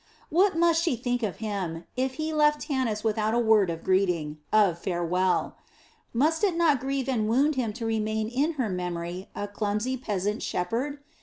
What 0.31 0.57
must 0.57 0.81
she 0.81 0.95
think 0.95 1.21
of 1.21 1.35
him, 1.35 1.83
if 1.95 2.15
he 2.15 2.33
left 2.33 2.61
Tanis 2.61 3.03
without 3.03 3.35
a 3.35 3.37
word 3.39 3.69
of 3.69 3.83
greeting, 3.83 4.39
of 4.51 4.79
farewell. 4.79 5.57
Must 6.11 6.43
it 6.43 6.55
not 6.55 6.79
grieve 6.79 7.07
and 7.07 7.29
wound 7.29 7.53
him 7.53 7.71
to 7.73 7.85
remain 7.85 8.27
in 8.27 8.53
her 8.53 8.67
memory 8.67 9.29
a 9.35 9.47
clumsy 9.47 9.97
peasant 9.97 10.41
shepherd? 10.41 11.01